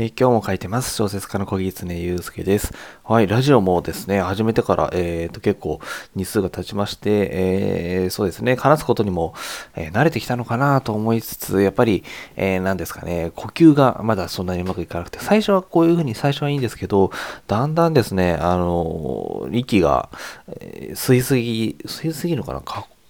[0.00, 0.94] えー、今日も書いてます。
[0.94, 2.72] 小説家の小木常祐介です。
[3.02, 5.80] はい、ラジオもですね、始めてから、えー、と結構
[6.14, 9.34] 日数が経ちまして、えー、そうですね、話すことにも、
[9.74, 12.04] え慣れてきたのかなと思いつつ、やっぱり、
[12.36, 17.10] えー、ですかね、呼吸がまだそんなにうまくいかなくて、最初はこういうふうに最初はいいんですけど、
[17.48, 20.10] だんだんですね、あの息が、
[20.60, 22.60] え吸いすぎ、吸いすぎるのかな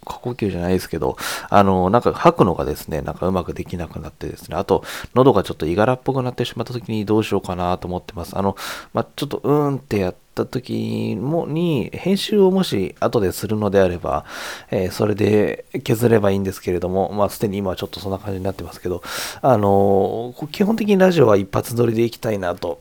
[0.08, 1.16] 過呼吸じゃないですけど、
[1.50, 4.82] あの、なんか吐くのがですね、なんかうまくできなくなってですね、あと、
[5.14, 8.36] 喉がちょっといがらっぽくなってしまった時にどうしようかなと思ってます。
[8.36, 8.56] あの、
[8.92, 14.24] まあ、ちょっとうーんってやった時もに、編集をもし後でするのであれば、
[14.70, 19.02] えー、それで削ればいいんですけれども、まあ、すでに今はちょっとそんな感じになってますけど、
[19.42, 22.80] あの、基本的にラジオは一発撮りでいきたいなと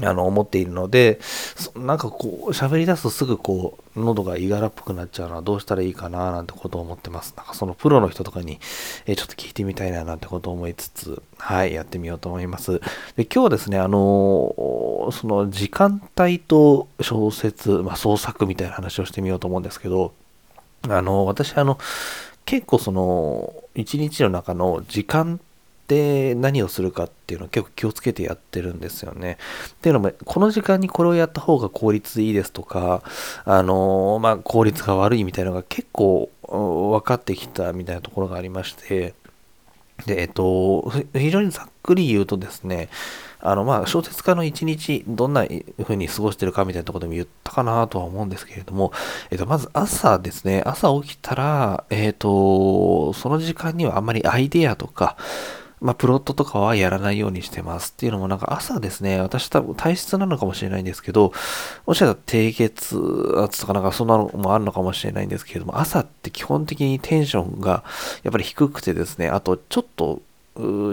[0.00, 1.20] あの、思っているので、
[1.76, 7.34] なんかこう、喋り出すとすぐこう、喉がいがらっぽくなっちゃうのはどうしたらいいかななんてことを思ってます。
[7.36, 8.58] なんかそのプロの人とかに、
[9.06, 12.80] えちょっと聞いてみたいななんてことを思いつつ、はい、やってみようと思います。
[13.16, 20.14] で、今日はですね、あのその時間帯と小説、まあ、創作みたいな話をしてみようと思うんですけど、
[20.88, 21.78] あの、私、あの、
[22.44, 25.51] 結構その、一日の中の時間帯
[25.92, 29.36] で何をするかっていうのを結構気をつけてやってるんですよね。
[29.68, 33.02] っていうのも、この時間にこれをやった方が効率いいですとか、
[33.44, 39.14] あのまあ、効率が悪いみたいなのが結構分かってきたみたいなところがありまして、
[40.06, 42.88] で、えっと、非常にざっくり言うとですね、
[43.40, 45.46] あの、まあ、小説家の一日、どんな
[45.82, 48.92] 風に過ごしてるかみたいなところでも言ったかなとは思うんですけれども、
[49.30, 55.16] えっと、まず朝ですね、朝起きたら、えっと、その時間にはあんまりアイデアとか、
[55.82, 61.32] まあ、プロットとかはやらないようにしてますっていうのもなんか朝ですね、私多分体質なのかもしれないんですけど、
[61.86, 62.96] もしかしたら低血
[63.38, 67.82] 圧とかなんかそんなのもあるのかもしれないんですけれども、朝って基本的にテンションが
[68.22, 70.22] やっぱり低くてですね、あとちょっと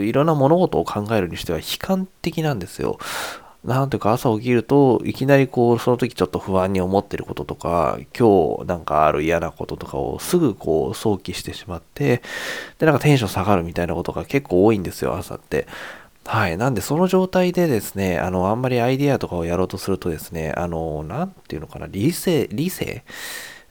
[0.01, 2.97] いろんな物事を考えるにしては悲観的なんですよ。
[3.63, 12.21] なんていうか朝起きると、いきなりこう、その時ちょっと不安に思ってることとか、今日なんかある嫌なこととかをすぐこう、想起してしまって、
[12.77, 15.67] で、なんかテンション下がるみたいなことが結構多いんですよ、朝って。
[16.25, 16.57] はい。
[16.57, 23.03] なんで、その状態でですね、あの、あんまりアイディアとかをやろうとするとですね、あの、なんていうのかな、理性、理性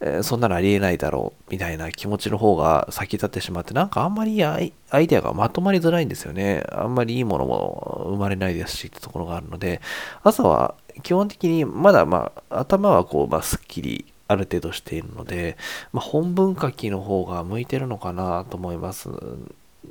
[0.01, 9.81] えー、そんなのありえないだろうみたいな気持ちの方が先立ってしまってなんかあんまりアイデアがまとまりづらいんですよねあんまりいいものも生まれないですしってところがあるので
[10.23, 15.57] 朝は基本的にまだまあ頭はこう、まあ、すっきりある程度しているので、
[15.93, 19.09] まあ、本文書きの方が向いてるのかなと思います。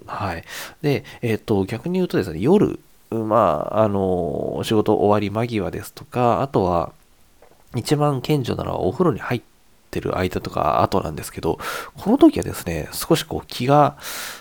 [0.06, 0.44] はい。
[0.84, 2.80] で、えっ、ー、と、逆に言うとですね、夜、
[3.10, 6.94] まあ、あの、仕事終わり間際ですとか、あとは、
[7.76, 9.57] 一番顕著なのはお風呂に入って
[9.98, 11.60] てる間とか後なんですけど、
[11.96, 13.98] この時はですね、少しこう気が、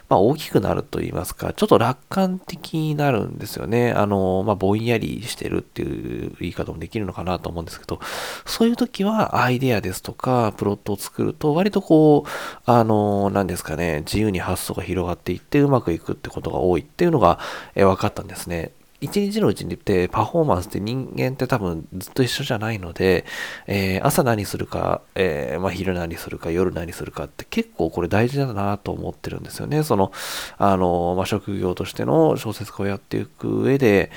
[0.08, 3.92] まあ、大きくなると言いますか、ちょっと楽観的になるんですよね。
[3.92, 8.00] あの、まあ、ぼんやりしてるっていう言い方もできるのかなと思うんですけど、
[8.44, 12.30] そういう時はアイデアですとか、プロットを作ると、割とこう、
[12.66, 17.38] あの、何ですかね、自由に発想が広がっていってうまくいくってことが多いっていうのが、
[17.74, 18.72] え分かったんですね。
[19.00, 23.24] 一日のうちにってパフォーマンスって人間って多分ずっと一緒じゃないので、
[23.66, 29.82] えー、朝何するか、えー、まあ、昼何するか、夜何するかって結構これ大事だなと思ってるんですよね。
[29.82, 30.12] その、
[30.58, 34.10] あの、まあ、職業としての小説家をやっていく上で、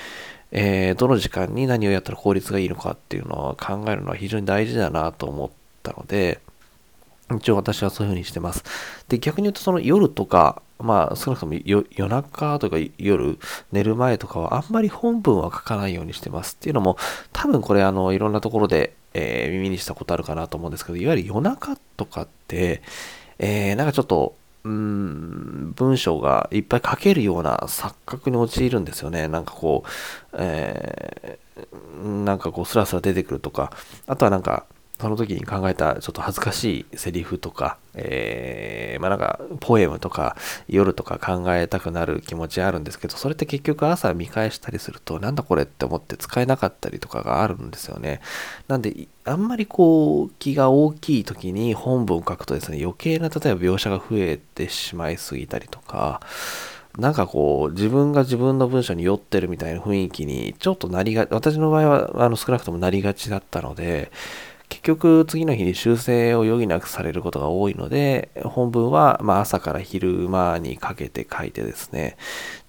[0.52, 5.50] えー、どの時間に何をやったら効率がいいのかっていうのは考えるのは非常に大事だなと思っ
[5.82, 6.40] たので、
[7.36, 8.64] 一応私はそういうふうにしてます。
[9.08, 13.38] で、逆に言うとその夜とか、まあ、少なくとも夜中とか夜、
[13.72, 16.54] 寝る前とかはあんまり本文は書かないようにしてます。
[16.54, 16.96] っていうのも、
[17.32, 22.82] 多分これあの、いろんなところで、えー、耳にしたことあるかなと思うんですけど、いわゆる夜中とかって、
[23.38, 29.26] えー、なんかちょっと、うん、文章がいっぱい書けるような錯覚に陥るんですよね。
[29.26, 33.72] なんかこう、えー、なんかこう、スラスラ出てくるとか、
[34.06, 34.66] あとはなんか、
[35.00, 40.36] その時に考えたちょっと恥ずかしいセリフとか、えー、まあなんか、ポエムとか、
[40.68, 48.20] 夜とか考えたくなる気持ちあるんですけど、それって結局朝見返したりすると、なんだこれって思って使えなかったりとかがあるんですよね。
[48.68, 56.20] なんで、あんまりこう、気が大きい時に本文を書くとですね、余計な例えば描写が増えてしまいすぎたりとか、
[56.98, 64.10] なんかこう、自分が自分の文章に酔ってるみたいな雰囲気にちょっとなりが、私の場合はあの少なくともなりがちだったので、
[64.70, 72.16] 結局次の日に修正を余儀なくされることが多いので、本文はま朝から昼間にかけて書いてですね、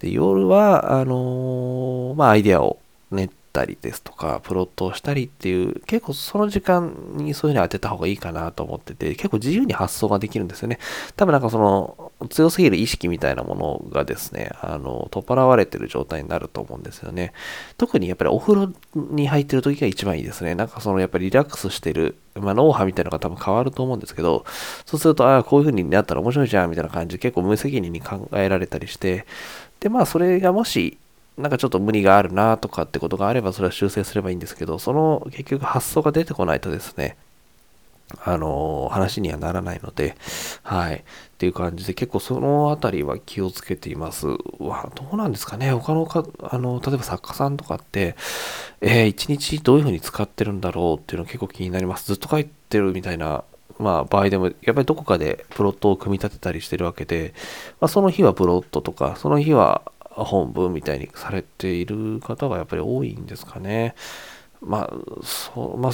[0.00, 2.78] で夜は、あのー、まあ、アイデアを
[3.12, 10.78] 練ったりですとか、プロットをしたりっていう、結構その時間にそういうの当てた方がいいかなと思ってて、結構自由に発想ができるんですよね。
[11.16, 17.32] 多分なんかその、強すぎる意識みたいなものがですね、あの、取っ払われてる状態になると思うんですよね。
[17.78, 20.54] 特にやっぱりお風呂に入ってる時が一番いいですね。
[20.54, 24.44] なんかそのやっぱりリラックスしてる、まあ脳波みたいなのが多分変わると思うんですけど、
[24.86, 29.26] そうすると、ああ、こういう風になったら面白いじゃんみたいな感じで結構無責任に考えられたりして、
[29.80, 30.98] で、まあそれがもし、
[31.38, 37.16] なんかちょっと無理があるなとかってことがあれば、それは修正すればいいんですけど、その結局発想が出てこないとですね、
[38.24, 40.16] あの話にはならないので、
[40.62, 40.96] はい。
[40.96, 41.02] っ
[41.38, 44.28] ていう感じで、結構そのあたりは気をつけています。
[44.58, 48.14] わ、どうなんですかね他のか、あの、例えば作家さんとかって、
[48.80, 52.06] えー、一日どういう風に使ってるんだろうっていうの結構気になります。
[52.06, 53.44] ずっと書いてるみたいな、
[53.78, 57.34] まあ、場合でも、やっぱりどこかでプロットを組み立てたりしてるわけで、
[57.80, 59.82] まあ、その日はプロットとか、その日は
[60.14, 63.94] 本文みたいにされている方がやっぱり多いんですかね。
[64.60, 64.92] まあ、
[65.24, 65.92] そう、まあ、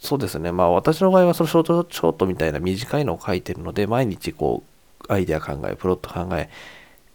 [0.00, 0.50] そうですね。
[0.50, 4.62] まあ私の場合はそのショートショートみたいな短いのを書いてるので、毎日こ
[5.08, 6.48] う、アイデア考え、プロット考え、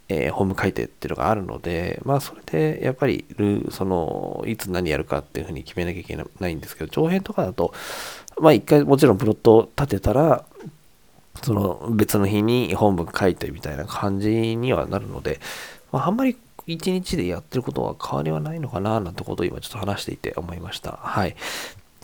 [0.08, 3.26] えー、ホーム書いてっていうのがあるので、まあそれでやっぱり
[3.70, 7.74] その、いつ何やるかっていうふうに決めなきゃいけないんですけど、長編とかだと、
[8.40, 10.44] まあ一回もちろんプロットを立てたら、
[11.42, 15.40] その別の日に本文書いてみたいな感じにはなるので、
[15.90, 16.36] まあ、あんまり
[16.66, 20.98] 一日でやってることは変わりはないのかななんてことを今ちょっと話していて思いました。
[21.00, 21.36] はい。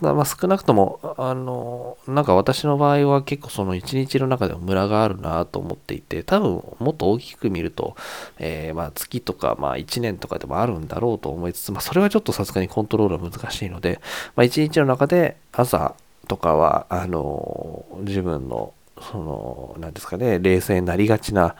[0.02, 7.96] まあ、少なくとも、あの、なんか私の場合は結構その一日の中でもムラがあるなと思っていて、多分もっと大きく見ると、
[8.38, 14.00] えー、まあ月とか、まあ1年とかでもあるんだろうと思いつつ、まあそれはちょっとさすがにコントロールは難しいので、
[14.34, 15.94] まあ一日の中で朝
[16.26, 21.54] とかは、あの、自分の、その、なんですかね、冷静になりがちな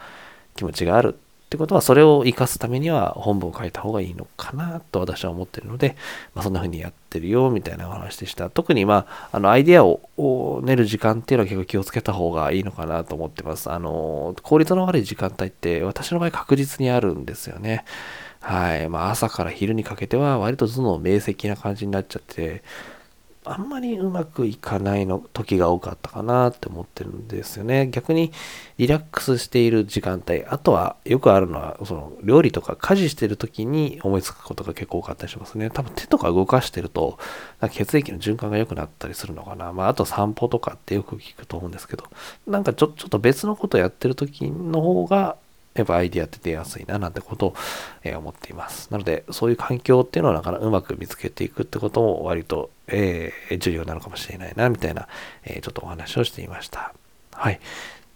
[0.55, 1.17] 気持ちがある
[1.53, 5.95] ってことは、それを活かすためには本文を書いた方がいいのかなと私は思ってるので、
[6.33, 8.49] まあ、そんな風にやってるよみたいなお話でした。
[8.49, 13.71] 特に、まあ、あのアイデアを練る時間っていうのは結構気をつけた方がいいのかなと思ってます。
[13.71, 17.85] あの、効率の悪い時間帯って私の場合確実にあるんですよね。
[18.39, 18.89] はい。
[18.89, 22.63] まあ、朝から昼にかけては割と頭脳明晰な感じになっちゃって、
[23.45, 27.87] あんまりうまくいかないの時が多かったかなって思ってるんですよね。
[27.91, 28.31] 逆に
[28.77, 35.69] リラックスしている時間帯、あとはよくあるのは、その料理とか家事してる時に思いつくことが結構多かったりしますね。
[35.69, 37.17] 多分手とか動かしてると、
[37.71, 39.73] 血液の循環が良くなったりするのかな。
[39.73, 42.05] まあ、あと散歩とかってよく聞くと思うんですけど、
[42.47, 45.37] なんかちょちょっと別のことやってる時の方が
[45.75, 47.55] やっぱアイディアって出やすいななんてことを、
[48.03, 48.91] え思っています。
[48.91, 55.07] なので、そういう環境っていうのはなかなかうまく見つけていくってことも割と、えー、重要なのかもしれないな、みたいな、
[55.43, 56.93] えー、ちょっとお話をしていました。
[57.31, 57.59] はい。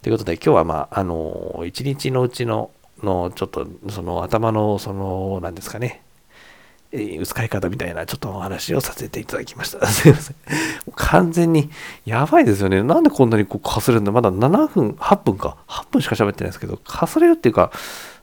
[0.02, 2.72] ということで、今日はまあ、あの、一日のうちの、
[3.02, 6.04] の、ちょっと、その頭の、その、なんですかね、
[6.98, 9.86] え、使い方みたいなちょっとお話をさせていただきました。
[9.88, 10.36] すいません。
[10.96, 11.70] 完全に
[12.06, 12.84] やばいですよね。
[12.84, 15.58] なんでこんなにこうかすれるんだまだ7分、8分か。
[15.68, 17.72] 8分しか喋ってないですけど、かすれるっていうか、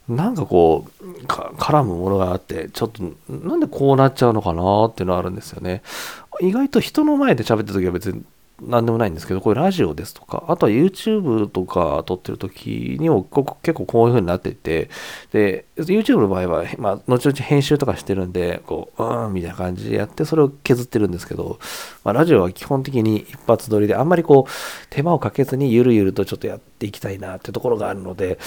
[0.09, 5.83] なんかこう、絡むものがあって、ちょっと、なんでこうなっちゃうのかなっていうのはあるんですよね。
[6.41, 8.23] 意外と人の前で喋った時は別に
[8.63, 13.25] 何でもないんですけど、これラジオですとか、あとは YouTube とか撮ってる時にも
[13.63, 14.91] 結構こういう風になってて、
[15.33, 21.59] で、YouTube の場合は、まあ、後々編集とかしてるんで、こう、うん、みたいな感じでやって、それを削ってるんですけど、
[22.05, 24.51] まあ、ラジオは基本的に一発撮りで、あんまりこう、
[24.89, 28.39] 手間をかけずにゆるゆるとちょっとやっていきたいなってところがあるので、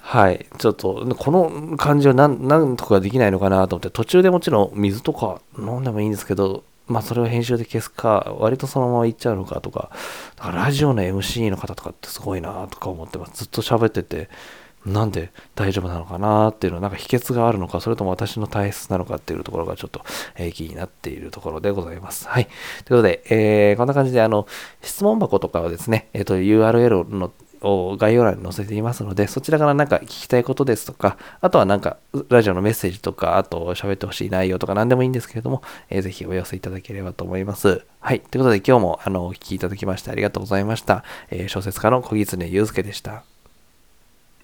[0.00, 0.46] はい。
[0.58, 9.90] ちょっと、この感じは何、なんとかできないのかなと思って、途中でもちろん水とか飲んでもいいんですけど、まあそれを編集で消すか、割とそのままいっちゃうのかとか、
[10.36, 13.32] だからラジオの MC の方とかってすごいなとか思ってます。
[13.34, 14.28] ずっと喋ってて、
[14.86, 20.02] なんで大丈夫なのかなっていうのは、なんか秘訣があるのか、それとも私の体質なのかっていうところがちょっと、
[20.36, 22.26] え、気になっているところでございます。
[22.28, 22.46] はい。
[22.46, 24.46] ということで、えー、こんな感じで、あの、
[24.82, 31.96] 質問箱とかはですね、えっ、ー、と、URL のを概要欄に載せていますので、そちらからなんか聞きたいことですとか、あとはなんか
[32.28, 37.84] ラジオのメッセージとか、あと喋ってほしい内容とか何でもいいんですけれども、えー、ぜひお寄せいただければと思います。
[38.00, 38.20] はい。
[38.20, 41.04] ということで今日もあのお聴きいただきましてありがとうございました。
[41.30, 43.24] えー、小説家の小木常祐介でした。